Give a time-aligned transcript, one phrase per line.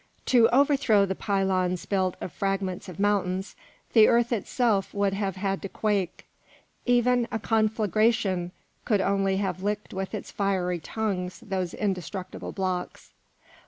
[0.25, 3.55] To overthrow the pylons built of fragments of mountains,
[3.93, 6.25] the earth itself would have had to quake;
[6.87, 8.51] even a conflagration
[8.83, 13.13] could only have licked with its fiery tongues those indestructible blocks.